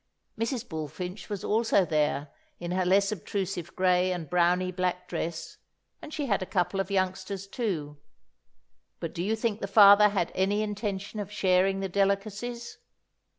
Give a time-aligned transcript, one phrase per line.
[0.35, 0.67] Mrs.
[0.67, 5.57] Bullfinch was also there, in her less obtrusive grey and browny black dress,
[6.01, 7.99] and she had a couple of youngsters too.
[8.99, 12.79] But do you think the father had any intention of sharing the delicacies?